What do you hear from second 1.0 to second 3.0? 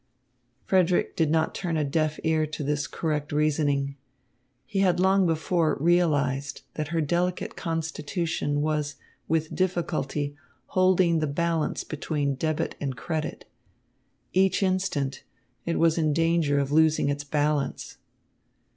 did not turn a deaf ear to this